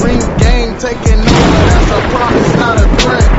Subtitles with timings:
[0.00, 3.30] Green gang taking over, that's a promise, not a threat.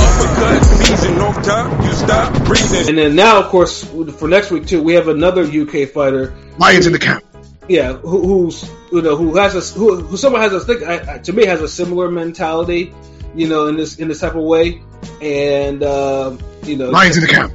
[0.00, 2.88] Uppercut season, no time, you stop breathing.
[2.88, 3.82] And then now, of course,
[4.18, 6.34] for next week too, we have another UK fighter.
[6.58, 7.24] Lions in the camp.
[7.68, 11.14] Yeah, who, who's you know who has a who, who someone has a think I,
[11.14, 12.92] I- to me has a similar mentality,
[13.34, 14.82] you know, in this in this type of way,
[15.22, 17.52] and uh, you know, Lions in the camp.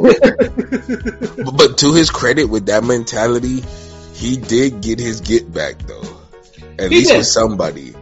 [0.00, 3.62] But, but to his credit, with that mentality,
[4.14, 6.02] he did get his get back though.
[6.78, 7.18] At He least did.
[7.18, 7.94] with somebody.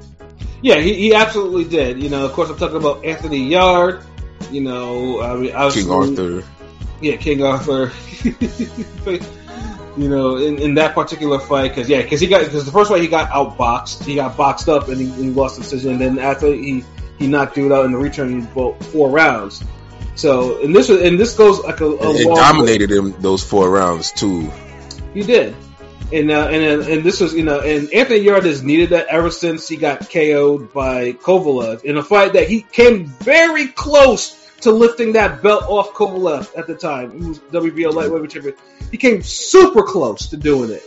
[0.63, 2.03] Yeah, he, he absolutely did.
[2.03, 4.05] You know, of course, I'm talking about Anthony Yarde.
[4.51, 6.45] You know, I mean, King Arthur.
[7.01, 7.93] Yeah, King Arthur.
[9.97, 12.91] you know, in, in that particular fight, because yeah, because he got because the first
[12.91, 15.93] fight he got outboxed, he got boxed up and he, he lost the decision.
[15.93, 16.85] And then after he
[17.19, 19.63] he knocked dude out in the return, he both four rounds.
[20.15, 23.71] So and this was and this goes like a, a It dominated him those four
[23.71, 24.51] rounds too.
[25.15, 25.55] He did.
[26.13, 29.31] And uh, and and this was you know and Anthony Yarde has needed that ever
[29.31, 34.71] since he got KO'd by Kovalev in a fight that he came very close to
[34.71, 37.19] lifting that belt off Kovalev at the time.
[37.19, 38.55] He was WBO lightweight champion.
[38.91, 40.83] He came super close to doing it.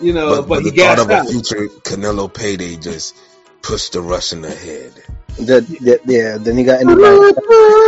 [0.00, 3.16] You know, but, he the thought gassed of a future Canelo payday just
[3.62, 4.92] pushed the Russian ahead.
[5.38, 7.12] That, that yeah, then he got ended by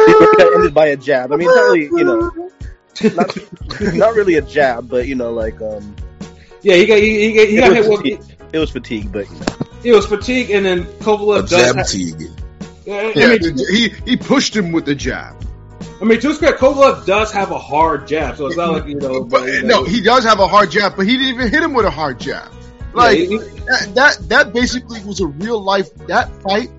[0.07, 1.33] he got ended by a jab.
[1.33, 2.51] I mean, not really you know,
[3.15, 5.97] not, not really a jab, but you know, like um,
[6.63, 8.39] Yeah, he got he, he, he got was hit with fatigue.
[8.53, 9.47] it was fatigue, but you know.
[9.85, 11.51] it was fatigue, and then Kovalev A does.
[11.51, 12.23] jab have- teague.
[12.85, 15.37] Yeah, I mean, he he pushed him with the jab.
[16.01, 18.87] I mean, to his credit, Kovalev does have a hard jab, so it's not like
[18.87, 19.23] you know.
[19.25, 21.75] But you no, he does have a hard jab, but he didn't even hit him
[21.75, 22.51] with a hard jab.
[22.93, 26.71] Like he- he- that, that that basically was a real life that fight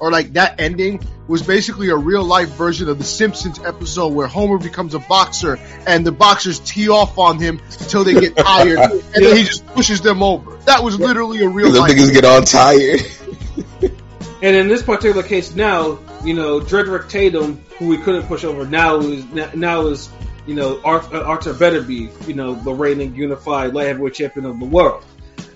[0.00, 4.26] or like that ending was basically a real life version of the Simpsons episode where
[4.26, 8.78] Homer becomes a boxer and the boxers tee off on him until they get tired
[8.78, 10.56] and then he just pushes them over.
[10.64, 11.88] That was literally a real life.
[11.88, 13.00] The niggas get all tired.
[14.42, 18.66] And in this particular case, now you know Drederick Tatum, who we couldn't push over,
[18.66, 20.10] now is now is
[20.46, 24.66] you know Arthur, Artur Beterbiev, you know the reigning unified light heavyweight champion of the
[24.66, 25.04] world.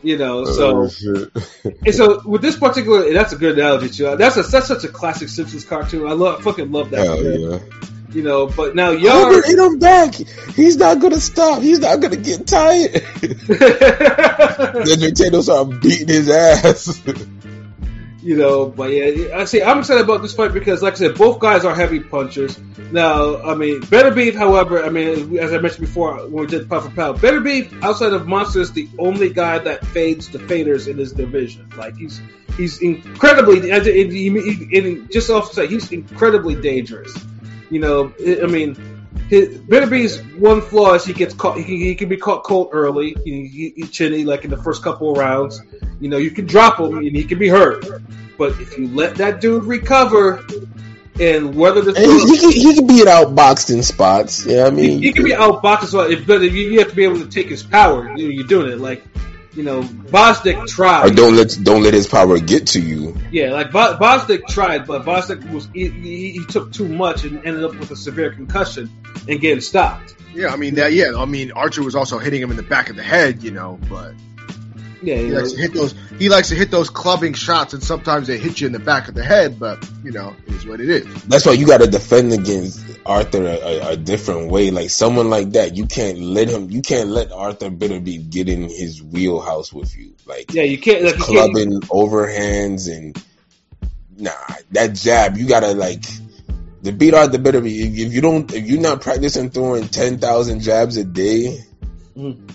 [0.07, 4.17] You know, so Oh, and so with this particular, that's a good analogy too.
[4.17, 6.07] That's a that's such a classic Simpsons cartoon.
[6.07, 7.05] I love fucking love that.
[7.05, 7.59] Hell yeah.
[8.11, 10.15] You know, but now Yarde, hit him back.
[10.15, 11.61] He's not gonna stop.
[11.61, 13.03] He's not gonna get tired.
[14.87, 17.03] Then Tatum started beating his ass.
[18.27, 19.63] you know, but yeah, I see.
[19.63, 22.59] I'm excited about this fight because, like I said, both guys are heavy punchers.
[22.91, 26.87] Now, I mean, Beterbiev, however, I mean, as I mentioned before when we did Pound
[26.87, 30.99] for Pound, Beterbiev outside of Monster is the only guy that fades the faders in
[30.99, 31.69] his division.
[31.77, 32.21] Like he's
[32.57, 37.17] he's incredibly, and he, and just off he's incredibly dangerous.
[37.71, 38.96] You know, I mean.
[39.29, 41.57] His, Better one flaw is he gets caught.
[41.59, 43.17] He, can- he can be caught cold early.
[43.25, 45.61] He, he, he chinny like in the first couple of rounds.
[46.01, 47.85] You know, you can drop him and he can be hurt.
[48.39, 50.45] But if you let that dude recover
[51.19, 54.47] and weather the And he, he, can, he can be outboxed in spots.
[54.47, 56.11] Yeah, I he, mean, he can be outboxed as well.
[56.11, 58.31] If, but if you, you have to be able to take his power, you know,
[58.31, 58.79] you're doing it.
[58.79, 59.03] Like,
[59.57, 61.17] you know, Gvozdyk or tried.
[61.17, 63.17] don't let don't let his power get to you.
[63.31, 67.45] Yeah, like Bo- Gvozdyk tried, but Gvozdyk was he, he, he took too much and
[67.45, 68.91] ended up with a severe concussion
[69.29, 70.15] and getting stopped.
[70.35, 70.93] Yeah, I mean that.
[70.93, 73.51] Yeah, I mean Archer was also hitting him in the back of the head, you
[73.51, 74.13] know, but
[75.03, 75.95] Yeah, he you likes to hit those.
[76.19, 79.09] He likes to hit those clubbing shots, and sometimes they hit you in the back
[79.09, 79.59] of the head.
[79.59, 81.25] But you know, it is what it is.
[81.25, 84.71] That's why you got to defend against Arthur a, a, a different way.
[84.71, 86.71] Like someone like that, you can't let him.
[86.71, 90.15] You can't let Artur Beterbiev get in his wheelhouse with you.
[90.25, 93.23] Like yeah, you can't like you can't, clubbing overhands and
[94.17, 94.33] nah,
[94.71, 95.37] that jab.
[95.37, 96.05] You gotta like
[96.83, 97.67] the beat Artur Beterbiev.
[97.67, 101.61] If, if you don't, if you're not practicing throwing ten thousand jabs a day,
[102.17, 102.51] Mhm.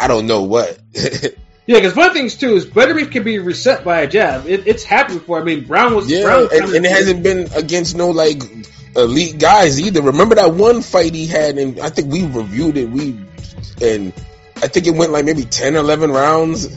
[0.00, 0.78] I don't know what.
[1.66, 4.46] Yeah, because one of the things too is Beterbiev can be reset by a jab.
[4.46, 5.40] It, it's happened before.
[5.40, 8.42] I mean, Brown was Yeah, Brown and, and it hasn't been against no like
[8.94, 10.02] elite guys either.
[10.02, 12.90] Remember that one fight he had, and I think we reviewed it.
[12.90, 13.18] We
[13.80, 14.12] and
[14.56, 16.68] I think it went like maybe 10, 11 rounds.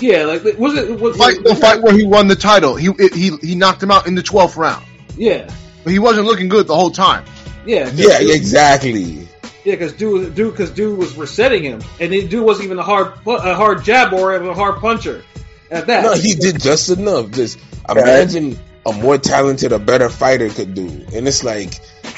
[0.00, 2.76] Yeah, like was it was Fight the fight where he won the title.
[2.76, 4.84] He it, he he knocked him out in the twelfth round,
[5.16, 5.50] Yeah,
[5.82, 7.24] but he wasn't looking good the whole time.
[7.66, 9.27] yeah, 'cause Yeah, dude- exactly.
[9.68, 12.82] Yeah, because dude, dude, because dude was resetting him, and the dude wasn't even a
[12.82, 15.22] hard, a hard jab or a hard puncher.
[15.70, 17.30] At that, No, he did just enough.
[17.32, 21.74] Just imagine a more talented, a better fighter could do, and it's like,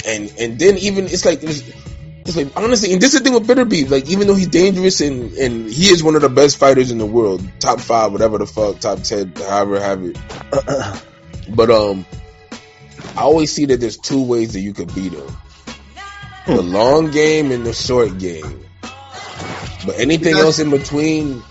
[0.06, 1.42] and and then even it's like.
[1.42, 1.64] It's,
[2.24, 3.90] it's like honestly, and this is the thing with Beterbiev.
[3.90, 6.98] Like, even though he's dangerous and and he is one of the best fighters in
[6.98, 10.16] the world, top five, whatever the fuck, top ten, however have it.
[11.48, 12.06] But um,
[13.16, 15.26] I always see that there's two ways that you could beat him:
[16.56, 18.64] the long game and the short game.
[19.86, 21.42] But anything Because- else in between,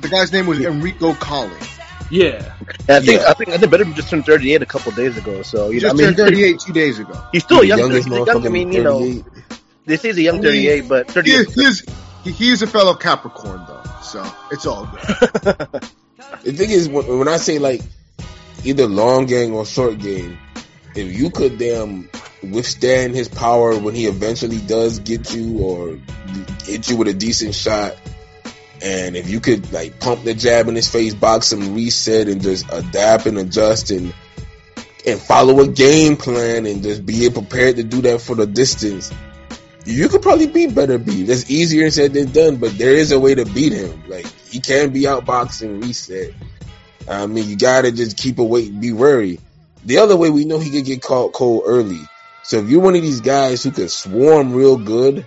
[0.00, 1.70] The guy's name was Enrico Koelling.
[2.10, 2.52] Yeah,
[2.88, 3.30] And I think Yeah.
[3.30, 5.42] I think I think Better just turned 38 a couple days ago.
[5.42, 7.18] So He you know, I just mean, turned 38 two days ago.
[7.32, 7.78] he's still a young.
[7.78, 9.24] youngest He's a young I mean, you know, 38.
[9.86, 11.48] they say he's a young I mean, 38, but He, 38.
[11.54, 11.84] he is
[12.24, 15.68] he, he is a fellow Capricorn though, so it's all good.
[16.42, 17.80] The thing is, when, when I say like
[18.64, 20.36] either long game or short game,
[20.94, 22.08] if you could damn
[22.42, 25.98] withstand his power when he eventually does get you or
[26.64, 27.96] hit you with a decent shot,
[28.82, 32.42] and if you could like pump the jab in his face, box him, reset, and
[32.42, 34.12] just adapt and adjust and
[35.06, 39.12] and follow a game plan and just be prepared to do that for the distance.
[39.84, 41.26] You could probably beat Beterbiev.
[41.26, 44.04] That's easier said than done, but there is a way to beat him.
[44.08, 46.32] Like he can be outboxed and reset.
[47.06, 49.40] I mean, you gotta just keep away, be wary.
[49.84, 52.00] The other way, we know he could get caught cold early.
[52.42, 55.26] So if you're one of these guys who can swarm real good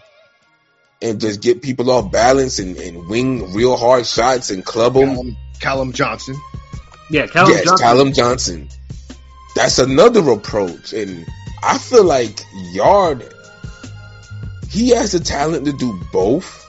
[1.02, 5.10] and just get people off balance and, and wing real hard shots and club them,
[5.10, 6.36] Callum, Callum Johnson.
[7.10, 7.28] yeah.
[7.28, 7.86] Callum yes, Johnson.
[7.86, 8.70] Callum Johnson.
[9.56, 11.26] That's another approach, and
[11.64, 12.40] I feel like
[12.74, 13.28] Yarde,
[14.70, 16.64] he has the talent to do both.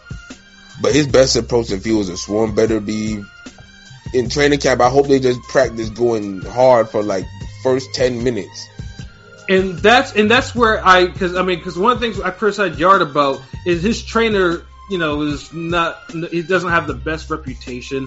[0.80, 3.22] But his best approach, if he was a swarm, better be
[4.14, 4.80] in training camp.
[4.80, 7.26] I hope they just practice going hard for like
[7.62, 8.68] first ten minutes.
[9.48, 12.30] and that's and that's where I because I mean because one of the things I
[12.30, 17.30] criticize Yarde about is his trainer you know is not he doesn't have the best
[17.30, 18.06] reputation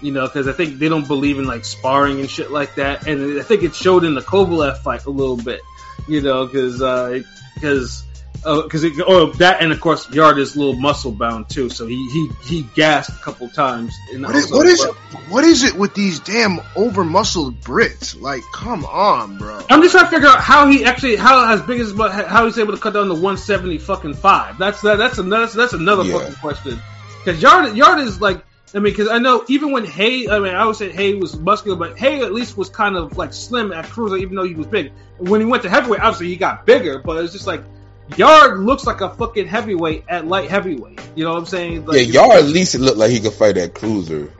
[0.00, 3.06] you know because I think they don't believe in like sparring and shit like that
[3.06, 5.60] and I think it showed in the Kovalev fight a little bit
[6.06, 7.20] you know because uh,
[7.54, 8.04] because
[8.44, 11.68] Oh, because it oh that and of course Yarde is a little muscle bound too
[11.68, 14.84] so he he he gassed a couple times and What is, what is
[15.28, 18.18] what is it with these damn over muscled Brits?
[18.18, 19.60] Like, come on, bro.
[19.68, 22.58] I'm just trying to figure out how he actually, how as big as how he's
[22.58, 24.56] able to cut down to 170 fucking five.
[24.58, 26.18] That's that, that's another that's another Yeah.
[26.18, 26.80] fucking question.
[27.24, 28.44] Because Yarde Yarde is like,
[28.74, 31.36] I mean, because I know even when Haye, I mean, I would say Haye was
[31.38, 34.54] muscular, but Haye at least was kind of like slim at cruiser, even though he
[34.54, 34.92] was big.
[35.18, 37.62] When he went to heavyweight, obviously he got bigger, but it's just like
[38.16, 41.00] Yarde looks like a fucking heavyweight at light heavyweight.
[41.14, 41.86] You know what I'm saying?
[41.86, 44.32] Like, yeah, Yarde at least it looked like he could fight that cruiser.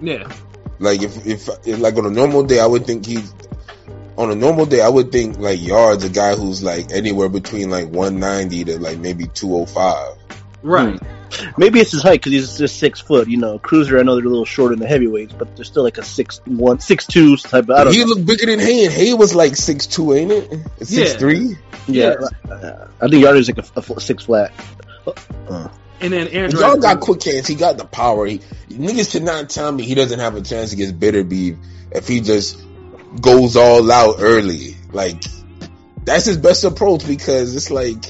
[0.00, 0.32] yeah.
[0.78, 3.32] Like if, if if like on a normal day, I would think he's
[4.16, 4.80] on a normal day.
[4.80, 8.98] I would think like Yarde's a guy who's like anywhere between like 190 to like
[8.98, 10.16] maybe 205.
[10.62, 10.98] Right.
[10.98, 11.21] Hmm.
[11.56, 13.28] Maybe it's his height because he's just six foot.
[13.28, 13.98] You know, Cruiser.
[13.98, 16.40] I know they're a little shorter than the heavyweights, but they're still like a six
[16.46, 17.64] one, six two type.
[17.64, 18.06] Of, I don't he know.
[18.06, 20.50] looked bigger than Haye, and Haye was like six two, ain't it?
[20.78, 21.18] Six Yeah.
[21.18, 21.56] three.
[21.88, 22.14] Yeah,
[22.50, 24.52] uh, I think Yarde is like a, a six flat.
[25.48, 25.68] Uh,
[26.00, 26.60] And then Andrew.
[26.60, 27.46] Y'all got quick hands.
[27.46, 28.26] He got the power.
[28.26, 28.38] He,
[28.68, 31.56] niggas should not tell me he doesn't have a chance against Beterbiev
[31.90, 32.58] if he just
[33.20, 34.76] goes all out early.
[34.92, 35.24] Like
[36.04, 38.04] that's his best approach because it's like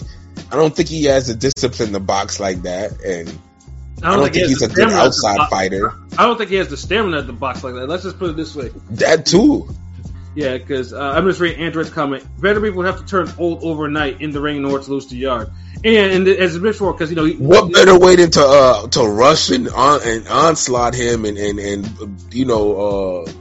[0.50, 3.28] I don't think he has the discipline to box like that, and
[4.02, 5.94] I don't, think he he's a good outside fighter.
[6.18, 7.88] I don't think he has the stamina to box like that.
[7.88, 8.70] Let's just put it this way.
[8.90, 9.68] That too.
[10.34, 12.24] Yeah, because uh, I'm just reading Android's comment.
[12.40, 15.16] Vanderbeek would have to turn old overnight in the ring in order to lose the
[15.16, 15.50] Yard.
[15.84, 18.86] And, and as a before, because you know, he- What better way than to uh
[18.88, 23.32] to rush and on and onslaught him and and and you know uh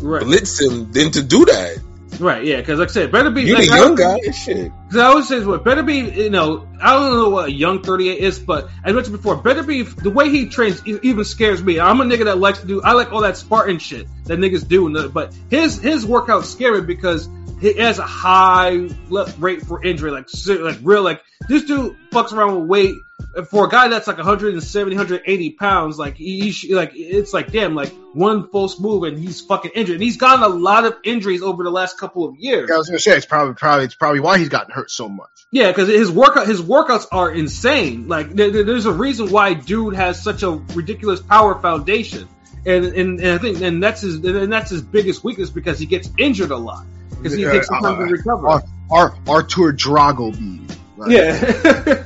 [0.00, 1.78] right, blitz him than to do that?
[2.18, 4.18] right, yeah, because like I said, better be You're like, the I- young guy.
[4.30, 4.72] Shit.
[4.92, 7.82] Because I always say what better be, you know, I don't know what a young
[7.82, 11.62] 38 is, but as I mentioned before, better be the way he trains even scares
[11.62, 11.80] me.
[11.80, 14.68] I'm a nigga that likes to do, I like all that Spartan shit that niggas
[14.68, 16.44] do, but his his workouts
[16.74, 17.26] me because
[17.62, 18.88] he has a high
[19.38, 22.96] rate for injury, like like real like this dude fucks around with weight.
[23.48, 27.74] For a guy that's like 170, 180 pounds, like he, he like it's like damn,
[27.76, 29.94] like one false move and he's fucking injured.
[29.94, 32.68] And he's gotten a lot of injuries over the last couple of years.
[32.70, 35.28] I was gonna say it's probably probably it's probably why he's gotten hurt so much.
[35.50, 38.08] Yeah, because his workout his workouts are insane.
[38.08, 42.28] Like there, there- there's a reason why dude has such a ridiculous power foundation,
[42.66, 45.86] and and, and I think and that's his and that's his biggest weakness because he
[45.86, 48.48] gets injured a lot because he Uh, takes some time to uh, recover.
[48.48, 50.76] Ar- Ar- Artur Drago beat.
[50.96, 52.04] Like, yeah.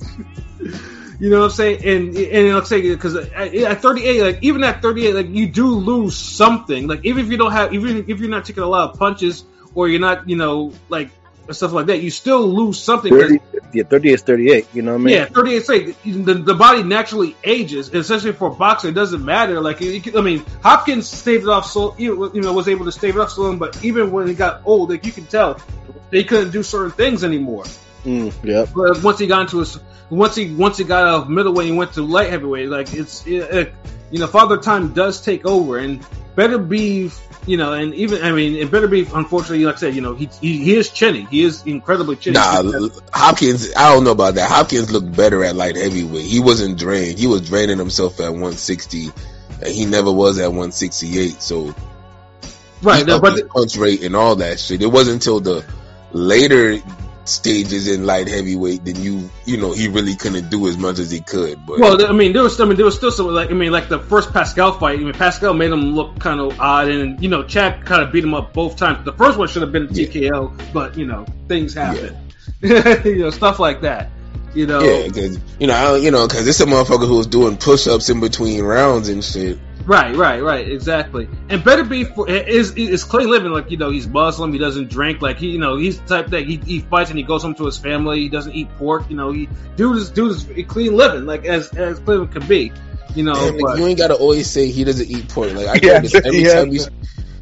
[1.22, 1.84] You know what I'm saying?
[1.84, 6.16] And and I'm saying because at 38, like even at 38, like you do lose
[6.16, 6.86] something.
[6.86, 9.44] Like even if you don't have, even if you're not taking a lot of punches
[9.74, 11.10] or you're not, you know, like
[11.50, 13.12] stuff like that, you still lose something.
[13.12, 13.40] 30,
[13.72, 14.66] yeah, 38 is 38.
[14.72, 15.14] You know what I mean?
[15.14, 16.02] yeah, 38 straight.
[16.04, 18.88] The, the body naturally ages, and especially for boxer.
[18.88, 19.60] It doesn't matter.
[19.60, 22.92] Like, it, it- I mean, Hopkins staved it off so you know was able to
[22.92, 25.60] stave it off so long, but even when he got old, like you can tell,
[26.10, 27.64] they couldn't do certain things anymore.
[28.04, 28.70] Mm, yep.
[28.74, 29.78] But once he got into his,
[30.08, 33.26] once he once he got out of middleweight and went to light heavyweight, like it's
[33.26, 33.72] it, it-
[34.10, 36.04] you know, Father Time does take over, and
[36.34, 37.10] better be.
[37.46, 39.06] You know, and even I mean, it better be.
[39.12, 41.26] Unfortunately, like I said, you know, he he, he is chinny.
[41.30, 42.34] He is incredibly chinny.
[42.34, 43.74] Nah, Hopkins.
[43.74, 44.50] I don't know about that.
[44.50, 46.26] Hopkins looked better at light heavyweight.
[46.26, 47.18] He wasn't drained.
[47.18, 49.08] He was draining himself at 160,
[49.62, 51.40] and he never was at 168.
[51.40, 51.74] So
[52.82, 54.82] Right, upped but the punch rate and all that shit.
[54.82, 55.64] It wasn't until the
[56.12, 56.78] later
[57.24, 61.10] stages in light heavyweight that you you know he really couldn't do as much as
[61.10, 61.64] he could.
[61.66, 63.72] But Well, I mean, there was, I mean, there was still some like, I mean,
[63.72, 64.98] like the first Pascal fight.
[64.98, 68.12] I mean, Pascal made him look kind of odd, and you know, Chad kind of
[68.12, 69.04] beat him up both times.
[69.04, 70.06] The first one should have been a Yeah.
[70.06, 72.16] TKO, but you know, things happen.
[72.62, 74.10] you know, stuff like that.
[74.52, 77.18] You know, yeah, because you know, I, don't- you know, because it's a motherfucker who
[77.18, 79.58] was doing push ups in between rounds and shit.
[79.90, 81.28] Right, right, right, exactly.
[81.48, 84.88] And better be for is is Clay living like you know he's Muslim, he doesn't
[84.88, 87.42] drink, like he you know he's the type that he, he fights and he goes
[87.42, 90.66] home to his family, he doesn't eat pork, you know, he dude is dude is
[90.68, 92.72] clean living, like as as clean can be.
[93.16, 95.52] You know, Damn, like, but- you ain't gotta always say he doesn't eat pork.
[95.52, 96.54] Like I Yeah, notice every yeah.
[96.54, 96.84] time you,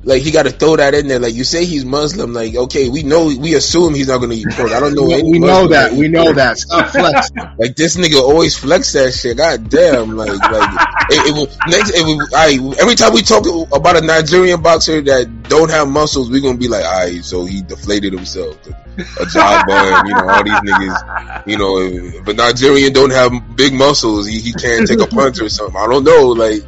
[0.09, 1.19] like he got to throw that in there.
[1.19, 2.33] Like you say he's Muslim.
[2.33, 4.73] Like okay, we know we assume he's not gonna eat pork.
[4.73, 5.05] I don't know.
[5.05, 5.93] we know that.
[5.93, 6.57] We know that.
[6.57, 7.37] Stop flexing.
[7.59, 9.37] Like this nigga always flex that shit.
[9.37, 10.17] God damn.
[10.17, 11.91] Like like it, it will next.
[11.95, 16.31] It will, I every time we talk about a Nigerian boxer that don't have muscles,
[16.31, 18.57] we gonna be like, alright, so he deflated himself.
[18.67, 21.47] A job and you know all these niggas.
[21.47, 25.07] You know, if, if a Nigerian don't have big muscles, he, he can't take a
[25.07, 25.77] punch or something.
[25.77, 26.29] I don't know.
[26.29, 26.65] Like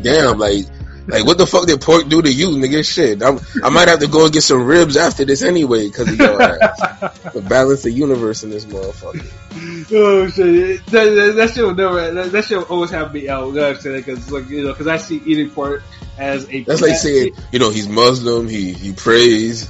[0.00, 0.38] damn.
[0.38, 0.64] Like.
[1.06, 2.84] Like what the fuck did pork do to you, nigga?
[2.84, 6.08] Shit, I'm, I might have to go and get some ribs after this anyway because
[6.10, 7.18] of your ass.
[7.48, 9.30] Balance the universe in this motherfucker.
[9.92, 10.84] Oh shit!
[10.86, 12.10] That, that, that shit will never.
[12.10, 13.48] That, that shit will always have me out.
[13.48, 13.96] You know I'm saying?
[13.98, 15.82] Because like you know, because I see eating pork
[16.16, 16.62] as a.
[16.64, 19.68] That's like saying, you know, he's Muslim, he he prays,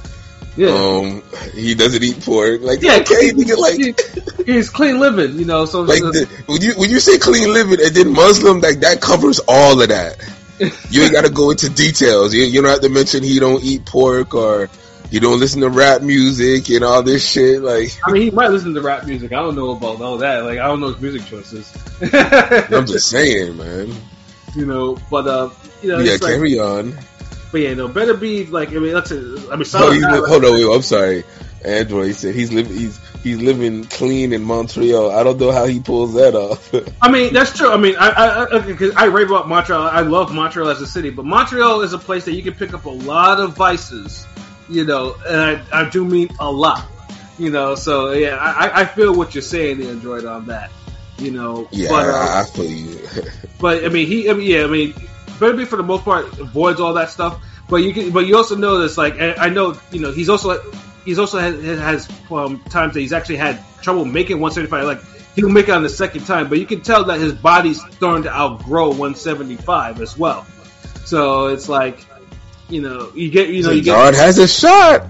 [0.55, 1.21] yeah, um,
[1.53, 2.61] he doesn't eat pork.
[2.61, 2.95] Like, yeah.
[3.01, 3.75] okay, nigga, like,
[4.45, 5.37] he- he's clean living.
[5.37, 8.61] You know, so like the, when you when you say clean living and then Muslim,
[8.61, 10.17] like that covers all of that.
[10.89, 12.33] You ain't got to go into details.
[12.33, 14.69] You, you don't have to mention he don't eat pork or
[15.11, 17.61] he don't listen to rap music and all this shit.
[17.61, 19.31] Like, I mean, he might listen to rap music.
[19.33, 20.45] I don't know about all that.
[20.45, 21.71] Like, I don't know his music choices.
[22.01, 23.93] I'm just saying, man.
[24.55, 25.49] you know, but uh,
[25.81, 26.97] you know, Yeah, it's like, carry on.
[27.51, 28.69] but yeah, no, better be like.
[28.69, 30.75] I mean, that's a, I mean, Oh, solid he's guy, li- like- hold on, wait,
[30.75, 31.23] I'm sorry.
[31.65, 35.11] Android said he's living he's he's living clean in Montreal.
[35.11, 36.73] I don't know how he pulls that off.
[37.01, 37.71] I mean, that's true.
[37.71, 39.81] I mean, I I, I, I rave about Montreal.
[39.81, 42.73] I love Montreal as a city, but Montreal is a place that you can pick
[42.73, 44.25] up a lot of vices,
[44.69, 46.87] you know, and I, I do mean a lot,
[47.37, 47.75] you know.
[47.75, 50.71] So yeah, I, I feel what you're saying, Android, on that,
[51.17, 51.67] you know.
[51.71, 53.07] yeah, but, uh, I, I feel you.
[53.59, 54.93] but I mean, he, I mean, yeah, I mean,
[55.39, 57.41] be for the most part avoids all that stuff.
[57.67, 60.29] But you can, but you also know this, like, I I know, you know, he's
[60.29, 60.61] also,
[61.05, 64.85] he's also has, has um, times that he's actually had trouble making 175.
[64.85, 65.01] Like,
[65.35, 68.23] he'll make it on the second time, but you can tell that his body's starting
[68.23, 70.45] to outgrow 175 as well.
[71.05, 72.05] So it's like,
[72.69, 75.07] you know, you get, you know, you get, Yard has a shot.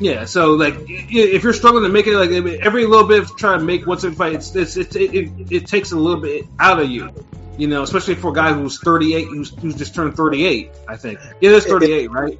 [0.00, 2.30] yeah, so like if you're struggling to make it, like
[2.60, 5.52] every little bit of trying to make one seventy five, it's, it's, it's it, it,
[5.52, 7.10] it takes a little bit out of you,
[7.56, 10.70] you know, especially for a guy who's thirty eight, who's, who's just turned thirty eight.
[10.88, 12.38] I think Yeah, it is thirty eight, right?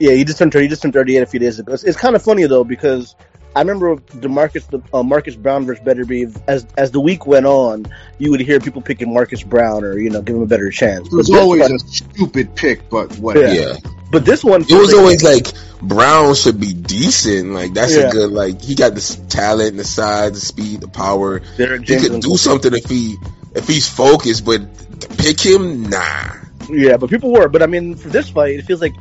[0.00, 1.72] Yeah, he just turned you just turned 38 a few days ago.
[1.74, 3.14] It's, it's kind of funny though because
[3.54, 6.40] I remember Demarcus the uh, Marcus Brown versus Beterbiev.
[6.48, 7.86] As as the week went on,
[8.18, 11.06] you would hear people picking Marcus Brown or you know give him a better chance.
[11.08, 13.52] It was always one- a stupid pick, but whatever.
[13.52, 13.76] Yeah.
[14.10, 15.48] but this one It was always like
[15.82, 17.50] Brown should be decent.
[17.52, 18.08] Like that's Yeah.
[18.08, 21.40] a good like he got the s- talent, the size, the speed, the power.
[21.58, 23.16] Derek He could do something if he
[23.54, 24.60] if he's focused, but
[25.00, 26.34] to pick him, nah.
[26.70, 27.48] Yeah, but people were.
[27.48, 28.94] But I mean, for this fight, it feels like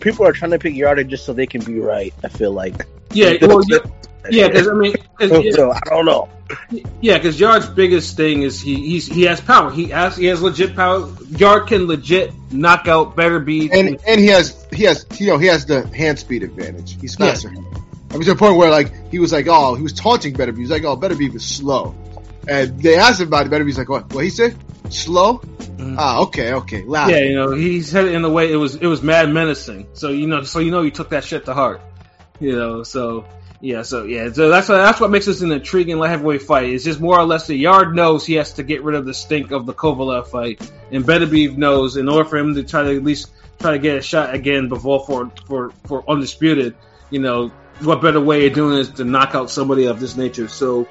[0.00, 2.12] people are trying to pick Yarda just so they can be right.
[2.24, 2.86] I feel like.
[3.12, 3.78] Yeah, well, yeah,
[4.30, 6.28] yeah, because I mean, 'cause, yeah, So I don't know.
[7.00, 9.70] yeah, because Yarde's biggest thing is he he's, he has power.
[9.70, 11.08] He has he has legit power.
[11.30, 15.38] Yarde can legit knock out better be And and he has he has you know
[15.38, 17.00] he has the hand speed advantage.
[17.00, 17.48] He's faster.
[17.48, 20.56] I mean, to the point where like he was like oh he was taunting Beterbiev.
[20.56, 21.94] He was like oh Beterbiev was slow,
[22.48, 23.50] and they asked him about it.
[23.52, 24.56] Beterbiev's like what what he said
[24.90, 25.40] slow.
[25.98, 27.10] Ah okay okay loud.
[27.10, 27.10] Mm-hmm.
[27.10, 29.88] Yeah, you know, he said it in a way it was it was mad menacing.
[29.94, 31.80] So you know, so you know, he took that shit to heart.
[32.38, 33.26] You know, so
[33.60, 36.70] yeah, so yeah, so that's what that's what makes this an intriguing light heavyweight fight.
[36.70, 39.12] It's just more or less the yard knows he has to get rid of the
[39.12, 42.96] stink of the Kovalev fight, and Beterbiev knows in order for him to try to
[42.96, 46.74] at least try to get a shot again before for for for undisputed.
[47.10, 47.48] You know,
[47.80, 50.48] what better way of doing it is to knock out somebody of this nature.
[50.48, 50.84] So,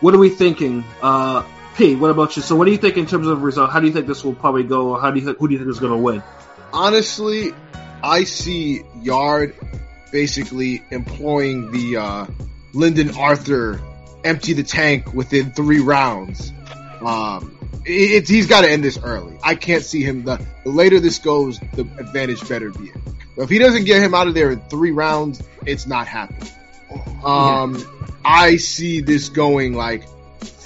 [0.00, 0.82] what are we thinking?
[1.00, 1.44] Uh,
[1.76, 2.42] P, what about you?
[2.42, 3.70] So, what do you think in terms of result?
[3.70, 4.90] How do you think this will probably go?
[4.90, 6.22] Or how do you think, who do you think is going to win?
[6.72, 7.52] honestly,
[8.02, 9.54] I see Yarde
[10.12, 12.26] basically employing the uh,
[12.72, 13.80] Lyndon Arthur
[14.24, 16.52] empty the tank within three rounds.
[17.04, 19.38] Um, it, it's he's got to end this early.
[19.42, 20.24] I can't see him.
[20.24, 22.92] The, the later this goes, the advantage better be.
[23.34, 26.50] But if he doesn't get him out of there in three rounds, it's not happening.
[27.24, 30.04] Um, I see this going like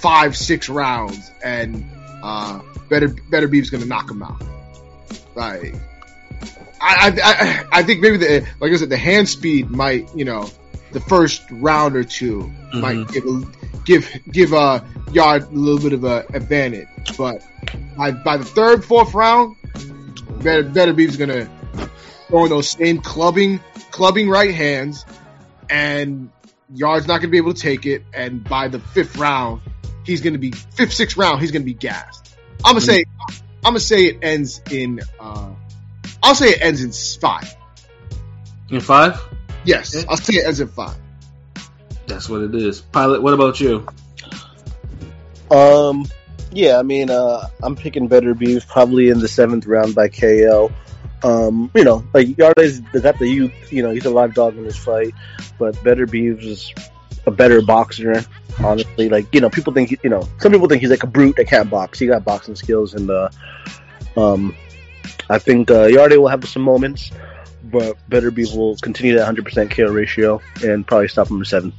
[0.01, 1.85] five, six rounds, and
[2.23, 4.43] uh, Better Beterbiev's gonna knock him out.
[5.35, 5.75] Like,
[6.81, 10.49] I, I, I, think maybe the like I said, the hand speed might, you know,
[10.93, 13.43] the first round or 2 might give a,
[13.85, 14.81] give give uh
[15.13, 17.43] Yarde a little bit of a advantage, but
[17.97, 19.57] by by the third, fourth round,
[20.43, 21.49] Better Beterbiev's gonna
[22.29, 25.05] throw in those same clubbing clubbing right hands,
[25.69, 26.31] and
[26.75, 29.61] Yarde's not gonna be able to take it, and by the fifth round,
[30.11, 32.35] he's gonna be fifth, sixth round, he's gonna be gassed.
[32.65, 35.51] I'm gonna say, I'm gonna say it ends in, uh,
[36.23, 37.55] I'll say it ends in five.
[38.71, 39.21] In five?
[39.65, 40.97] Yes, I'll say it ends in five.
[42.07, 42.81] That's what it is.
[42.81, 43.87] Pilot, what about you?
[45.51, 46.07] Um,
[46.51, 50.73] yeah, I mean, uh, I'm picking Beterbiev probably in the seventh round by KO.
[51.23, 54.65] Um, you know, like Yarde's got the youth, you know, he's a live dog in
[54.65, 55.15] this fight,
[55.59, 56.73] but Beterbiev is
[57.31, 58.25] a better boxer,
[58.59, 59.09] honestly.
[59.09, 61.47] Like, you know, people think, you know, some people think he's like a brute that
[61.47, 61.99] can't box.
[61.99, 63.29] He got boxing skills, and, uh,
[64.17, 64.55] um,
[65.29, 67.11] I think, uh, Yarde will have some moments,
[67.65, 71.73] but Beterbiev will continue that 100% KO ratio and probably stop him at seven.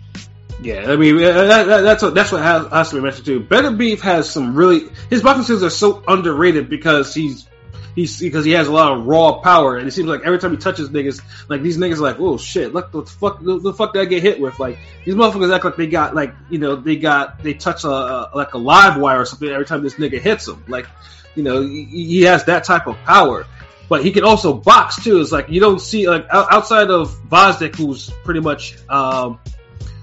[0.61, 3.39] Yeah, I mean that, that, that's what that's what has, has to be mentioned too.
[3.39, 7.47] Beterbiev has some really his boxing skills are so underrated because he's
[7.95, 10.51] he's because he has a lot of raw power, and it seems like every time
[10.51, 13.73] he touches niggas, like these niggas are like, oh shit, look the fuck, the, the
[13.73, 14.59] fuck did I get hit with?
[14.59, 17.89] Like these motherfuckers act like they got like you know they got they touch a,
[17.89, 20.63] a like a live wire or something every time this nigga hits them.
[20.67, 20.87] Like
[21.35, 23.45] you know he, he has that type of power.
[23.89, 25.19] But he can also box too.
[25.19, 29.37] It's like you don't see like out- outside of Gvozdyk, who's pretty much um,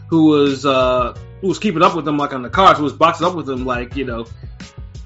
[0.08, 2.92] who was uh who was keeping up with him like on the cards, who was
[2.92, 4.26] boxing up with him like you know,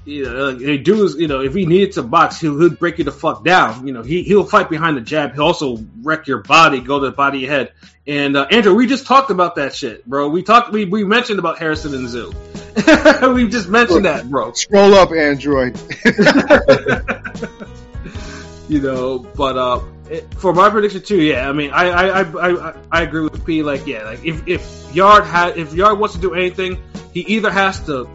[0.05, 2.71] you know, like, they do is you know if he needed to box, he'll, he'll
[2.71, 3.87] break you the fuck down.
[3.87, 5.33] You know, he he'll fight behind the jab.
[5.33, 7.71] He'll also wreck your body, go to the body head.
[8.05, 10.27] And uh, Andrew, we just talked about that shit, bro.
[10.27, 12.33] We talked, we we mentioned about Harrison and Zoo.
[13.33, 14.51] we just mentioned that, bro.
[14.53, 15.79] Scroll up, Android.
[18.67, 19.19] you know.
[19.19, 23.01] But uh, it, for my prediction too, yeah, I mean, I I, I, I I
[23.03, 23.63] agree with P.
[23.63, 27.51] Like, yeah, like if if Yarde had if Yarde wants to do anything, he either
[27.51, 28.09] has to.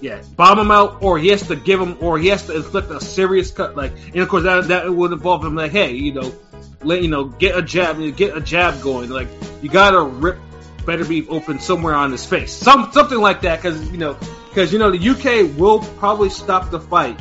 [0.00, 2.90] Yeah, bomb him out, or he has to give him, or he has to inflict
[2.90, 3.76] a serious cut.
[3.76, 5.54] Like, and of course that that would involve him.
[5.54, 6.34] Like, hey, you know,
[6.82, 9.10] let you know, get a jab, get a jab going.
[9.10, 9.28] Like,
[9.60, 10.38] you gotta rip
[10.78, 14.16] Beterbiev open somewhere on his face, some something like that, because you know,
[14.48, 17.20] because you know the UK will probably stop the fight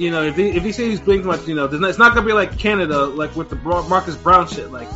[0.00, 2.14] you know, if he if he says he's blinking much, you know, not, it's not
[2.14, 4.72] gonna be like Canada, like with the Marcus Brown shit.
[4.72, 4.88] Like,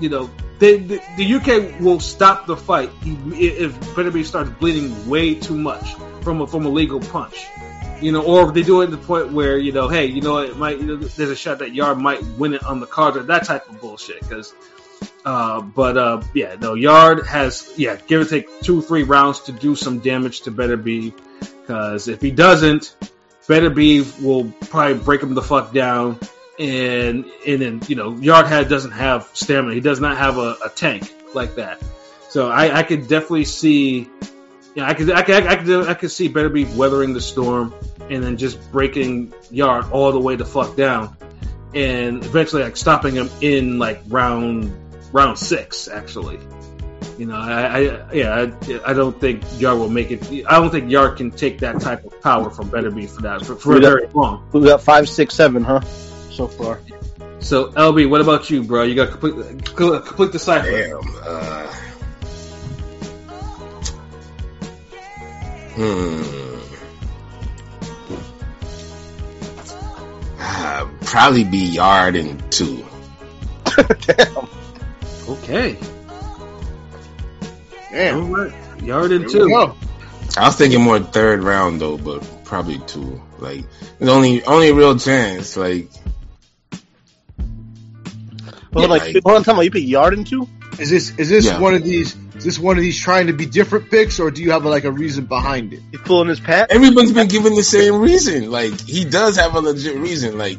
[0.00, 5.56] you know, the, the UK will stop the fight if Beterbiev starts bleeding way too
[5.56, 7.46] much from a, from a legal punch.
[8.00, 10.22] You know, or if they do it to the point where you know, hey, you
[10.22, 12.86] know, it might you know, there's a shot that Yarde might win it on the
[12.86, 14.20] card or that type of bullshit.
[14.20, 14.54] Because,
[15.24, 19.52] uh, but uh, yeah, no, Yarde has yeah, give or take two three rounds to
[19.52, 22.96] do some damage to Better Be, Because if he doesn't,
[23.46, 26.18] Better Be will probably break him the fuck down,
[26.58, 29.74] and and then you know Yardhead doesn't have stamina.
[29.74, 31.82] He does not have a, a tank like that.
[32.30, 34.08] So I, I could definitely see,
[34.74, 37.74] yeah, I could I could I could I could see Better Be weathering the storm
[38.08, 41.16] and then just breaking Yarde all the way the fuck down,
[41.74, 44.72] and eventually like stopping him in like round
[45.12, 46.38] round six actually.
[47.18, 50.24] You know, I, I yeah, I, I, don't think Yarde will make it.
[50.46, 53.44] I don't think Yarde can take that type of power from Better Be for that
[53.44, 54.48] for, for got- very long.
[54.52, 55.80] We got five, six, seven, huh?
[56.30, 56.80] So far.
[57.40, 58.84] So LB, what about you, bro?
[58.84, 60.70] You got complete complete the cipher.
[60.70, 61.00] Damn.
[61.22, 61.74] Uh,
[65.74, 66.22] hmm.
[70.38, 72.84] Ah, probably be Yarde and two.
[74.00, 74.48] Damn.
[75.28, 75.78] Okay,
[77.92, 78.16] Damn.
[78.16, 78.52] all right.
[78.82, 79.48] Yarde in Here we two.
[79.48, 79.76] go.
[80.36, 83.22] I was thinking more third round though, but probably two.
[83.38, 83.64] Like
[84.00, 85.56] the only only real chance.
[85.56, 85.88] Like
[88.72, 89.60] Hold on, Yeah, like, like- hold on, time out.
[89.60, 90.48] You pick Yarde in two?
[90.80, 91.60] Is this is this Yeah.
[91.60, 92.16] one of these?
[92.40, 94.84] Is this one of these trying to be different picks, or do you have like
[94.84, 95.82] a reason behind it?
[95.90, 96.70] He's pulling his pat?
[96.70, 98.50] everyone's been given the same reason.
[98.50, 100.38] Like he does have a legit reason.
[100.38, 100.58] Like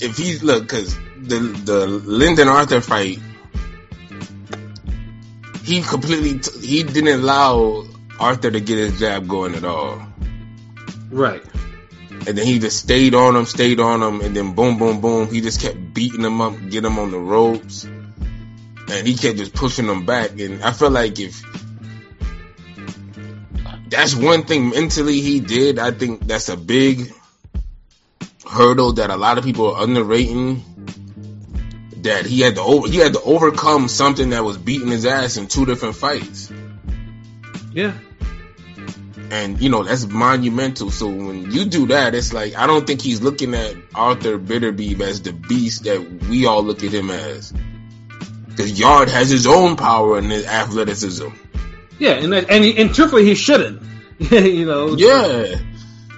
[0.00, 3.20] if he's look, because the the Lyndon Arthur fight,
[5.64, 7.84] he completely t- he didn't allow
[8.18, 10.02] Arthur to get his jab going at all,
[11.10, 11.42] Right.
[12.26, 15.28] and then he just stayed on him, stayed on him, and then boom, boom, boom,
[15.32, 17.86] he just kept beating him up, get him on the ropes,
[18.92, 20.38] and he kept just pushing them back.
[20.38, 21.42] And I feel like if
[23.88, 25.78] that's one thing mentally he did.
[25.78, 27.12] I think that's a big
[28.48, 30.64] hurdle that a lot of people are underrating.
[31.98, 35.36] That he had to over, he had to overcome something that was beating his ass
[35.36, 36.50] in two different fights,
[37.72, 37.92] Yeah.
[39.30, 40.90] and you know that's monumental.
[40.90, 45.00] So when you do that, it's like I don't think he's looking at Artur Beterbiev
[45.00, 47.52] as the beast that we all look at him as.
[48.52, 51.28] Because Yarde has his own power and his athleticism.
[51.98, 53.82] Yeah, and that, and, he, and truthfully, he shouldn't.
[54.18, 54.96] you know.
[54.96, 55.56] Yeah.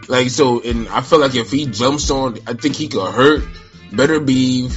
[0.09, 3.43] Like so, and I feel like if he jumps on, I think he could hurt
[3.91, 4.75] Beterbiev,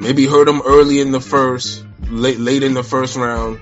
[0.00, 3.60] maybe hurt him early in the first, late late in the first round,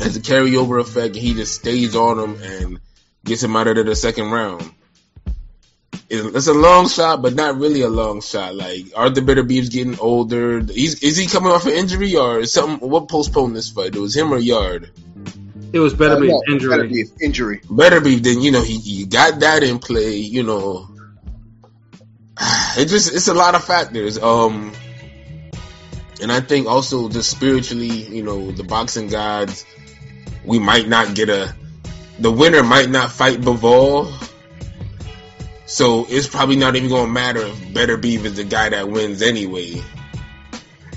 [0.00, 1.14] as a carryover effect.
[1.14, 2.80] And he just stays on him and
[3.24, 4.68] gets him out of the second round.
[6.14, 8.54] It's it's a long shot, but not really a long shot.
[8.54, 10.60] Like are the Artur Beterbiev's getting older.
[10.60, 12.88] He's is he coming off an injury or is something?
[12.88, 13.94] What postponed this fight?
[13.94, 14.90] It was him or Yarde.
[15.72, 16.88] It was better Uh, be no, injury.
[16.88, 17.60] Beterbiev, injury.
[17.68, 20.16] Better Beterbiev, then you know he you got that in play.
[20.16, 20.88] You know,
[22.76, 24.18] it just it's a lot of factors.
[24.18, 24.72] Um,
[26.22, 29.66] and I think also just spiritually, you know, the boxing gods,
[30.44, 31.54] we might not get a
[32.18, 34.23] the winner might not fight Bivol.
[35.74, 39.82] So it's probably not even gonna matter if Beterbiev is the guy that wins anyway.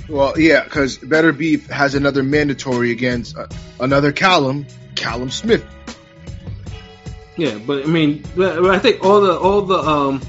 [0.08, 3.48] Well, yeah, because Beterbiev has another mandatory against uh,
[3.80, 5.66] another Callum, Callum Smith.
[7.38, 10.22] Yeah, but I mean, I think all the all the um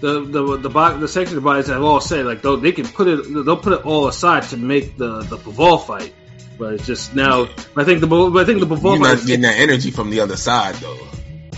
[0.00, 3.44] the the the bo- the sanctioned bodies have all said like they'll, can put it
[3.44, 6.14] they'll put it all aside to make the the Paval fight,
[6.56, 7.42] but it's just now
[7.76, 10.20] I think the but I think the You're Paval not getting that energy from the
[10.20, 11.06] other side though.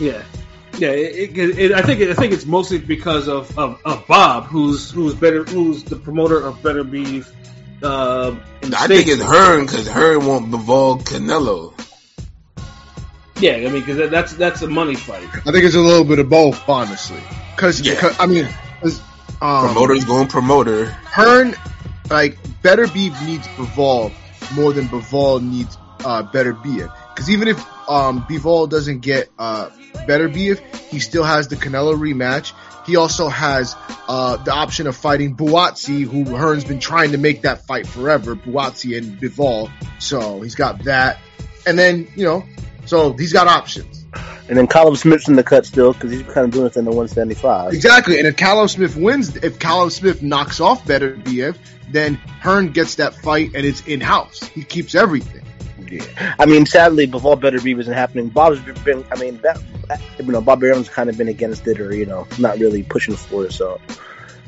[0.01, 0.25] yeah.
[0.79, 4.45] Yeah, it, it, it, I think I think it's mostly because of, of, of Bob,
[4.45, 7.33] who's who's better, who's the promoter of Beterbiev.
[7.83, 8.37] Uh,
[8.77, 11.73] I think it's Hearn because Hearn won't Bivol Canelo.
[13.41, 13.53] yeah.
[13.55, 15.29] I mean, because that's that's a money fight.
[15.47, 17.21] I think it's a little bit of both, honestly.
[17.55, 18.15] Because Yeah.
[18.19, 18.49] I mean,
[18.83, 19.01] 'cause,
[19.41, 20.87] um, Promoter's going promoter.
[20.87, 21.55] Hearn,
[22.11, 24.13] like Beterbiev needs Bivol
[24.55, 26.93] more than Bivol needs uh, Beterbiev.
[27.15, 29.71] Because even if um, Bivol doesn't get uh,
[30.09, 32.53] Beterbiev, he still has the Canelo rematch.
[32.87, 33.75] He also has
[34.07, 38.37] uh, the option of fighting Buatsi, who Hearn's been trying to make that fight forever.
[38.37, 41.19] Buatsi and Bivol, so he's got that.
[41.67, 42.45] And then you know,
[42.85, 44.05] so he's got options.
[44.49, 46.85] And then Callum Smith's in the cut still because he's kind of doing it in
[46.85, 47.73] the 175.
[47.73, 48.19] Exactly.
[48.19, 51.59] And if Callum Smith wins, if Callum Smith knocks off Beterbiev,
[51.91, 54.45] then Hearn gets that fight and it's in house.
[54.45, 55.43] He keeps everything.
[56.39, 58.29] I mean, sadly, Bivol Beterbiev isn't happening.
[58.29, 59.61] Bob's been, I mean, that,
[60.19, 63.17] you know, Bob Arum's kind of been against it or, you know, not really pushing
[63.17, 63.53] for it.
[63.53, 63.81] So,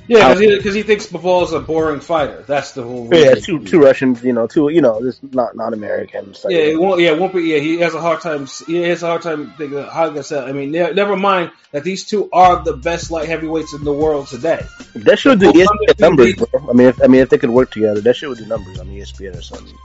[0.09, 2.43] Yeah, because he, he thinks Paval's a boring fighter.
[2.47, 3.09] That's the whole.
[3.13, 3.43] yeah, reason.
[3.43, 6.35] two, two Russians, you know, two, you know, just not, not American.
[6.35, 7.01] So, Yeah, it won't.
[7.01, 7.43] Yeah, it won't be.
[7.43, 8.47] Yeah, he has a hard time.
[8.67, 10.49] He has a hard time thinking how to sell.
[10.49, 13.93] I mean, ne- never mind that these two are the best light heavyweights in the
[13.93, 14.65] world today.
[14.95, 16.71] that should do ESPN numbers, bro.
[16.71, 18.89] I mean, if, I mean, if they could work together, that should do numbers on
[18.89, 19.77] ESPN or something.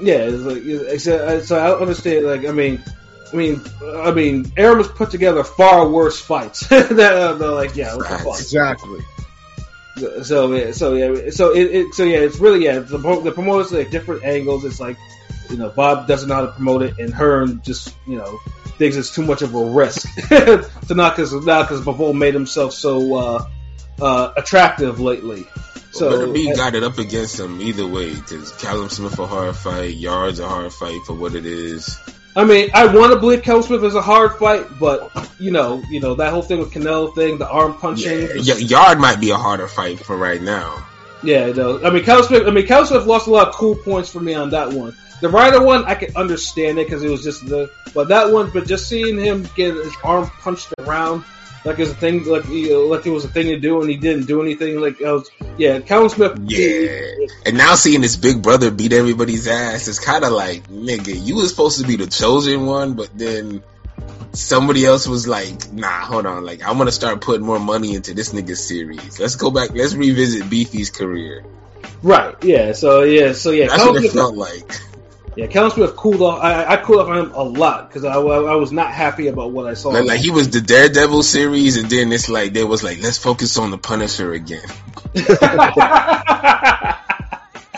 [0.00, 2.26] Yeah, it's like, it's, so, so I understand.
[2.26, 2.82] Like, I mean,
[3.32, 6.60] I mean, I mean, was put together far worse fights.
[6.68, 8.38] that uh, they're like, yeah, what the fuck?
[8.38, 9.00] Exactly.
[10.22, 12.80] So yeah, so yeah, so it, it so yeah, it's really yeah.
[12.80, 14.66] The, the promoters like different angles.
[14.66, 14.98] It's like
[15.48, 18.38] you know Bob doesn't know how to promote it, and Hearn just you know
[18.76, 22.74] thinks it's too much of a risk to not because not because Bivol made himself
[22.74, 23.48] so uh,
[24.00, 25.46] uh, attractive lately.
[25.96, 29.56] So, Better B got it up against him either way because Callum Smith a hard
[29.56, 31.98] fight, Yards a hard fight for what it is.
[32.36, 35.82] I mean, I want to believe Callum Smith is a hard fight, but you know,
[35.88, 38.28] you know that whole thing with Canelo thing, the arm punching.
[38.36, 40.86] Yeah, Yarde might be a harder fight for right now.
[41.22, 41.82] Yeah, no.
[41.82, 42.46] I mean, Callum Smith.
[42.46, 44.94] I mean, Callum Smith lost a lot of cool points for me on that one.
[45.22, 47.70] The Ryder one, I can understand it because it was just the.
[47.94, 51.24] But that one, but just seeing him get his arm punched around
[51.66, 53.58] like it was a thing, like you uh, know, like it was a thing to
[53.58, 54.80] do, and he didn't do anything.
[54.80, 56.38] Like I was, yeah, Cal Smith.
[56.44, 57.26] Yeah.
[57.44, 61.36] And now seeing his big brother beat everybody's ass is kind of like, nigga, you
[61.36, 63.62] was supposed to be the chosen one, but then
[64.32, 68.14] somebody else was like, nah, hold on, like I'm gonna start putting more money into
[68.14, 69.18] this nigga's series.
[69.18, 71.44] Let's go back, let's revisit Beefy's career.
[72.02, 72.36] Right.
[72.44, 72.72] Yeah.
[72.72, 73.32] So yeah.
[73.32, 73.68] So yeah.
[73.68, 74.80] That's what it Smith, felt like.
[75.36, 75.46] Yeah.
[75.46, 76.42] Cal Smith cooled off.
[76.42, 79.52] I, I cooled off on him a lot because I, I was not happy about
[79.52, 79.90] what I saw.
[79.90, 83.18] Like, like he was the Daredevil series, and then it's like they was like, let's
[83.18, 84.66] focus on the Punisher again.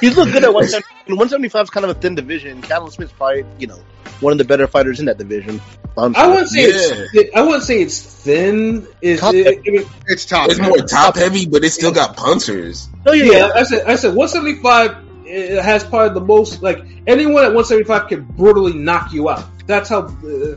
[0.00, 0.86] He's looked good at 170.
[1.08, 2.62] 175 is kind of a thin division.
[2.62, 3.80] Callum Smith's probably, you know,
[4.20, 5.60] one of the better fighters in that division.
[5.96, 7.06] I wouldn't say Yeah.
[7.12, 7.34] it's.
[7.36, 8.86] I wouldn't say it's thin.
[9.00, 10.48] It's, Top- it, I mean, It's top.
[10.50, 12.88] It's more top heavy, but it still got punchers.
[13.06, 17.44] Oh, yeah, Yeah, I said I said 175 it has probably the most like anyone
[17.44, 19.44] at 175 can brutally knock you out.
[19.66, 20.06] That's how.
[20.06, 20.56] Uh,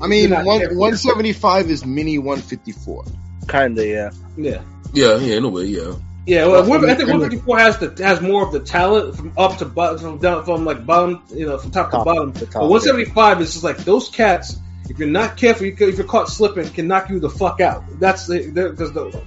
[0.00, 3.04] I mean, one, 175 is mini 154.
[3.48, 4.10] kind of, yeah.
[4.36, 5.94] yeah, Yeah, yeah, in a way, yeah.
[6.24, 6.46] yeah.
[6.46, 9.64] Well, Well, I think 154 has the has more of the talent from up to
[9.64, 12.32] bottom, from down from like bottom, you know, from top, Top to bottom.
[12.34, 14.56] to top, but 175 is just like those cats.
[14.88, 17.82] if you're not careful, you if you're caught slipping, can knock you the fuck out.
[17.98, 19.22] That's the because the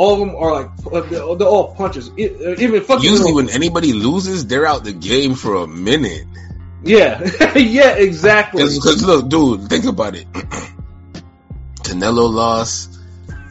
[0.00, 2.08] all of them are like uh, they're, all punches.
[2.08, 6.26] Uh, Even fucking Usually, when anybody loses, they're out the game for a minute.
[6.82, 7.20] yeah,
[7.56, 8.64] yeah, exactly.
[8.64, 10.26] Because look, dude, think about it.
[11.84, 12.98] Canelo lost.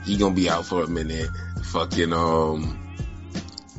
[0.05, 1.29] He gonna be out for a minute.
[1.65, 2.79] Fucking um,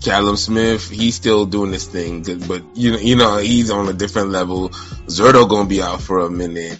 [0.01, 3.93] Callum Smith, he's still doing this thing, but you know, you know, he's on a
[3.93, 4.69] different level.
[5.09, 6.79] Zerto gonna be out for a minute.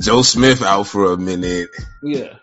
[0.00, 1.68] Joe Smith out for a minute.
[2.02, 2.37] Yeah,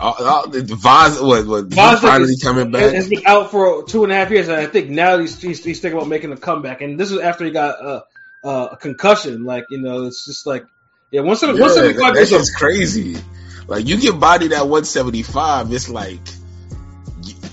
[0.00, 1.64] All, all, the Vaz, what, what?
[1.64, 3.10] he Gvozdyk finally is- coming has back.
[3.10, 5.80] been out for two and a half years, and I think now he's he's, he's
[5.80, 6.80] thinking about making a comeback.
[6.80, 8.00] And this is after he got uh,
[8.42, 9.44] uh, a concussion.
[9.44, 10.64] Like you know, it's just like
[11.10, 13.16] yeah, one seventy Yeah, one seventy five that is a crazy.
[13.66, 16.18] Like you get bodied at 175, it's like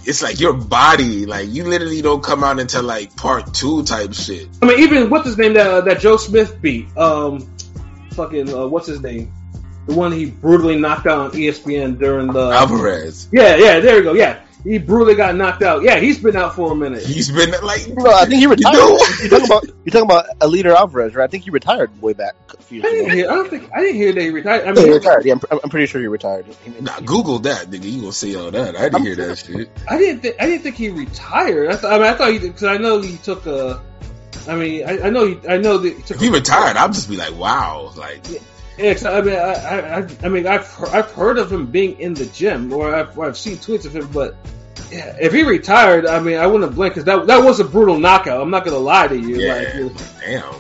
[0.06, 1.26] it's like your body.
[1.26, 4.48] Like you literally don't come out until like part two type shit.
[4.62, 6.96] I mean, even what's his name that uh, that Joe Smith beat?
[6.98, 7.48] Um,
[8.12, 9.34] fucking uh, what's his name?
[9.88, 14.04] The one he brutally knocked out on ESPN during the Alvarez, yeah yeah there we
[14.04, 17.32] go yeah he brutally got knocked out yeah he's been out for a minute he's
[17.32, 18.74] been like, No, I think he retired.
[18.74, 21.24] know- You're talking about you're talking about Eleider Alvarez, right?
[21.24, 23.16] I think he retired way back a few I didn't ago.
[23.16, 25.26] hear I don't think I didn't hear that he retired I mean, he retired.
[25.26, 26.46] Yeah, I'm, I'm pretty sure he retired.
[26.66, 27.90] He made- nah, Google that, nigga.
[27.90, 28.76] You gonna see all that?
[28.76, 29.70] I didn't hear that shit.
[29.90, 32.40] I didn't think I didn't think he retired I, th- I mean I thought he
[32.40, 33.82] because I know he took a
[34.50, 37.10] I mean I, I know he I know that he If he retired, I'll just
[37.10, 38.40] be like, wow, like Yeah,
[38.78, 42.00] 'cause I mean, I, I, I, I mean, I've heard, I've heard of him being
[42.00, 44.08] in the gym, or I've, or I've seen tweets of him.
[44.14, 44.36] But
[44.92, 48.00] yeah, if he retired, I mean, I wouldn't blink because that that was a brutal
[48.00, 48.42] knockout.
[48.42, 49.94] I'm not gonna lie to you, yeah, like
[50.26, 50.54] damn.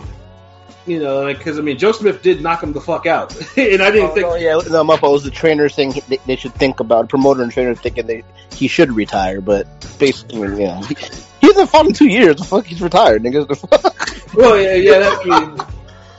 [0.86, 3.82] you know, like because I mean, Joe Smith did knock him the fuck out, and
[3.82, 4.28] I didn't Oh, think.
[4.28, 5.12] no, yeah, no, my fault.
[5.12, 8.24] It was the trainer saying they, they should think about promoter and trainer thinking they
[8.52, 9.68] he should retire, but
[10.00, 10.96] basically, yeah, he,
[11.42, 12.38] he hasn't fought in two years.
[12.38, 13.48] The fuck, he's retired, niggas.
[13.48, 14.34] The fuck?
[14.34, 15.22] Well, yeah, yeah, that's.
[15.30, 15.60] I mean,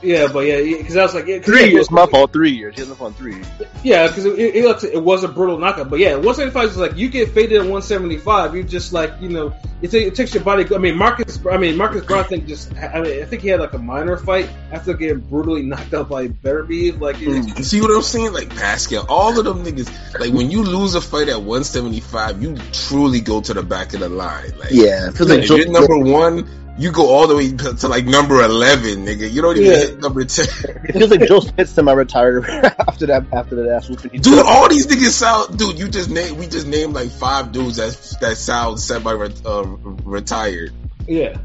[0.01, 2.31] yeah, but yeah, because I was like, yeah, 'cause three yeah, years, my fault.
[2.33, 2.75] Three years.
[2.75, 3.47] He hasn't fought three years.
[3.83, 5.89] Yeah, because it, it, it, it was a brutal knockout.
[5.89, 8.55] But yeah, 175 is like you get faded at 175.
[8.55, 10.65] You just like you know it, it takes your body.
[10.73, 11.39] I mean Marcus.
[11.49, 12.19] I mean Marcus Brown.
[12.21, 12.73] I think just.
[12.75, 16.09] I mean I think he had like a minor fight after getting brutally knocked out
[16.09, 16.99] by Beterbiev.
[16.99, 18.33] Like it- You see what I'm saying?
[18.33, 19.89] Like Pascal, all of them niggas.
[20.19, 23.99] Like when you lose a fight at 175, you truly go to the back of
[24.01, 24.51] the line.
[24.57, 26.47] Like, Yeah, feels like like if you're number one,
[26.79, 29.29] you go all the way to, to like number 11, nigga.
[29.29, 29.77] You don't even Yeah.
[29.79, 30.45] hit number 10.
[30.85, 32.45] it feels like Joe Smith semi-retired
[32.87, 34.21] after that after that ass whooping.
[34.21, 35.59] Dude, all these niggas sound.
[35.59, 36.37] Dude, you just name.
[36.37, 39.11] We just named like five dudes that that sound semi
[39.45, 39.63] uh,
[40.05, 40.71] retired.
[41.07, 41.37] yeah,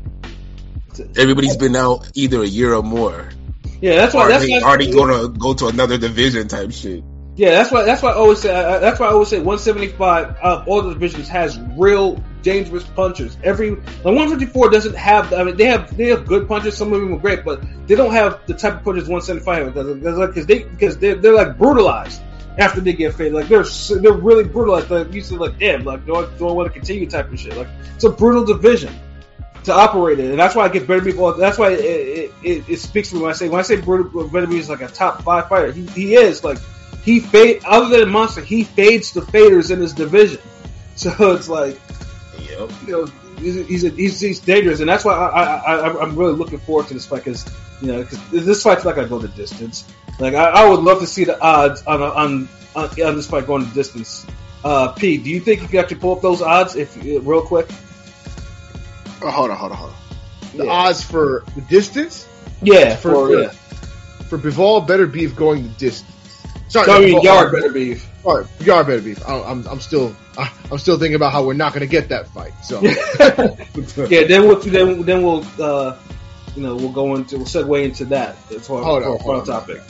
[1.17, 3.29] Everybody's been out either a year or more.
[3.81, 3.97] yeah.
[3.97, 4.27] That's why.
[4.27, 7.03] Or That's they already gonna go to another division type shit.
[7.37, 7.83] Yeah, that's why.
[7.83, 8.55] That's why I always say.
[8.55, 12.85] I- that's why I always say 175 out of all the divisions has real dangerous
[12.85, 13.37] punchers.
[13.43, 15.33] Every the 154 doesn't have.
[15.33, 16.77] I mean, they have they have good punchers.
[16.77, 19.95] Some of them are great, but they don't have the type of punches 175 has.
[19.97, 22.21] Because like, 'cause they because they're, they're like brutalized
[22.59, 23.35] after they get faded.
[23.35, 23.65] Like they're
[24.01, 24.91] they're really brutalized.
[24.91, 27.41] Like you said, like damn, like do I, do I want to continue type of
[27.41, 27.57] shit.
[27.57, 28.95] Like it's a brutal division
[29.65, 31.33] to operate in, and that's why I get better people.
[31.35, 33.81] That's why it, it, it, it speaks to me when I say when I say
[33.81, 35.73] brutal better is like a top five fighter.
[35.73, 36.59] He, he is like
[37.03, 40.41] he fade other than Monster, he fades the faders in his division.
[40.97, 41.77] So it's like
[42.59, 42.71] Yep.
[42.87, 43.05] you know
[43.39, 46.89] he's he's, he's, he's dangerous, and that's why I, I, I I'm really looking forward
[46.89, 47.45] to this fight because
[47.81, 49.85] you know cause this fight's not gonna go the distance.
[50.21, 53.47] Like I, I would love to see the odds on on on, on this fight
[53.47, 54.27] going the distance.
[54.65, 57.69] Uh, P, do you think you can actually pull up those odds if real quick?
[59.23, 59.97] Oh, hold on, hold on, hold on.
[60.57, 60.71] The Yeah.
[60.71, 62.27] odds for the distance
[62.63, 63.49] Yeah, for for yeah.
[64.29, 66.11] for Bivol better beef going the distance.
[66.75, 68.05] Sorry, I mean, Yarde better beef.
[68.25, 69.23] Sorry, Yarde better beef.
[69.29, 72.09] I- I'm I'm still I- I'm still thinking about how we're not going to get
[72.09, 72.53] that fight.
[72.65, 72.81] So
[74.11, 75.97] yeah, then we'll then then we'll uh,
[76.57, 78.37] you know we'll go into we'll segue into that.
[78.49, 79.47] That's our, Hold on, our hold on.
[79.47, 79.83] topic.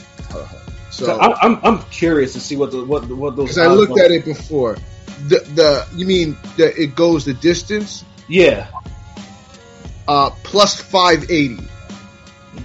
[0.91, 3.55] So, so I'm, I'm I'm curious to see what the what what those.
[3.55, 4.77] because I looked at it before.
[5.27, 8.05] The the you mean that it goes the distance?
[8.27, 8.67] Yeah,
[10.07, 11.57] Uh, plus five eighty.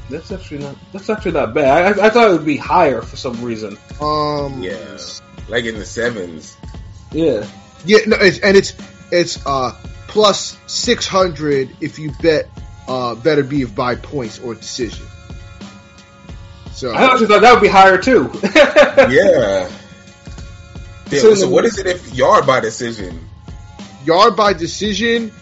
[0.09, 1.99] That's actually not that's actually not bad.
[1.99, 3.77] I, I thought it would be higher for some reason.
[4.01, 4.99] Um, Yeah.
[5.49, 6.57] Like in the sevens.
[7.13, 7.47] Yeah,
[7.85, 8.75] yeah, no, it's, and it's
[9.11, 9.73] it's uh
[10.07, 12.49] plus six hundred if you bet
[12.87, 15.07] uh Beterbiev by points or decision.
[16.73, 18.31] So I actually thought that would be higher too.
[19.11, 19.69] Yeah.
[21.11, 23.29] Yeah, So so, what is it if Yarde by decision?
[24.05, 25.33] Yarde by decision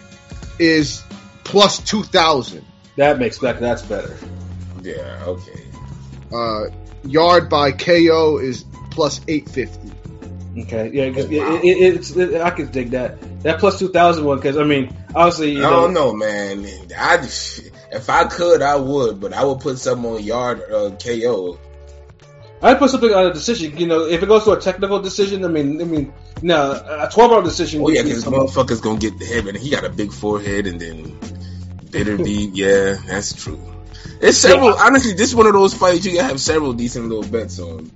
[0.57, 1.03] is
[1.43, 2.65] plus two thousand.
[2.95, 4.17] that makes that that's better.
[4.81, 5.63] Yeah, okay.
[6.33, 6.65] Uh,
[7.03, 9.91] Yarde by KO is plus eight fifty.
[10.57, 11.55] Okay, yeah, Oh, wow.
[11.57, 14.63] it, it, it's it, I could dig that that plus two thousand one because I
[14.63, 16.65] mean obviously you I know, don't know, man.
[16.97, 17.15] I
[17.91, 21.57] if I could, I would, but I would put some on Yarde uh, KO.
[22.61, 23.77] I put something on a decision.
[23.77, 27.09] You know, if it goes to a technical decision, I mean, I mean, no, a
[27.11, 27.81] twelve round decision.
[27.81, 30.67] Oh yeah, because some- motherfucker's gonna get the head, and he got a big forehead,
[30.67, 31.17] and then
[31.89, 32.53] bitter beat.
[32.55, 33.61] Yeah, that's true.
[34.21, 34.73] It's several.
[34.75, 37.91] Honestly, this is one of those fights you can have several decent little bets on.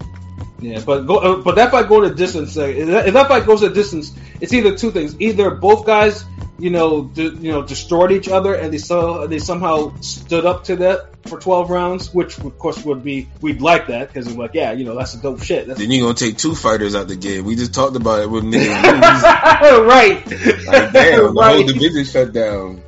[0.64, 2.58] Yeah, but go, uh, but that fight going to distance.
[2.58, 5.86] Uh, if, that, if that fight goes to distance, it's either two things: either both
[5.86, 6.24] guys,
[6.58, 10.64] you know, de- you know, destroyed each other, and they saw they somehow stood up
[10.66, 14.42] to that for twelve rounds, which of course would be we'd like that because we're
[14.42, 15.68] like, yeah, you know, that's a dope shit.
[15.68, 17.44] That's Then you're gonna take two fighters out the game.
[17.44, 19.22] We just talked about it with niggas.
[19.86, 22.82] right, like damn, the whole division shut down.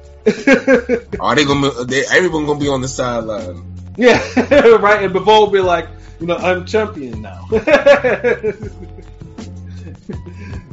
[1.20, 1.84] Are they gonna?
[1.86, 3.64] They, everyone gonna be on the sideline.
[3.98, 4.18] yeah,
[4.78, 5.04] right.
[5.04, 5.88] And Bivol will be like,
[6.20, 7.48] you know, I'm champion now.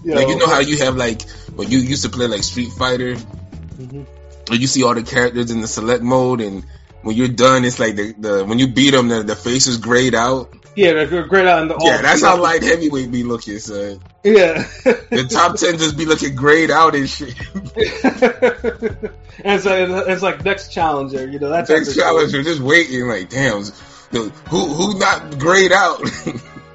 [0.04, 1.22] Yo, Like you know how you have like
[1.54, 4.06] when you used to play like Street Fighter, Mhm.
[4.50, 6.64] or you see all the characters in the select mode, and
[7.02, 9.76] when you're done, it's like the, the when you beat them, the, the face is
[9.76, 10.52] grayed out.
[10.74, 14.00] Yeah, they're great out in the Yeah, that's how light heavyweight be looking, son.
[14.22, 14.66] Yeah.
[14.84, 17.38] The top ten just be looking grayed out and shit.
[17.54, 17.62] and
[19.44, 21.50] it's like, it's like next challenger, you know.
[21.50, 23.64] That's Next challenger just waiting, like damn,
[24.12, 26.00] who who not grayed out?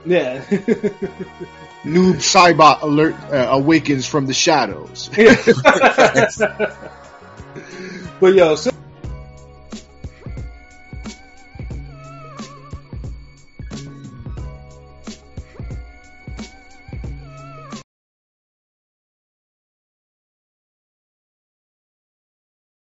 [0.06, 0.42] Yeah.
[1.84, 5.10] Noob Saibot alert uh, awakens from the shadows.
[8.22, 8.72] but yo, so